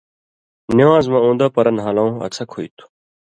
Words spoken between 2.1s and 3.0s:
اڅھک ہُوئ تھُو۔